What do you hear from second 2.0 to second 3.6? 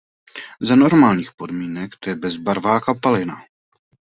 je bezbarvá kapalina.